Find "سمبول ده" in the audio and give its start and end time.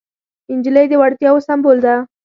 1.47-1.95